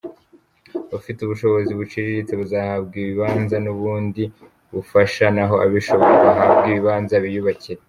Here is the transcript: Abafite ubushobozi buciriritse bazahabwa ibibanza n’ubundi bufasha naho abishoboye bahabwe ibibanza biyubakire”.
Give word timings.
Abafite 0.91 1.19
ubushobozi 1.23 1.71
buciriritse 1.79 2.33
bazahabwa 2.41 2.95
ibibanza 3.03 3.55
n’ubundi 3.65 4.23
bufasha 4.73 5.25
naho 5.35 5.55
abishoboye 5.65 6.17
bahabwe 6.25 6.65
ibibanza 6.71 7.13
biyubakire”. 7.25 7.79